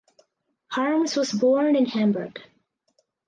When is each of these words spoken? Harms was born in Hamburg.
Harms 0.71 1.15
was 1.15 1.31
born 1.31 1.75
in 1.75 1.85
Hamburg. 1.85 2.39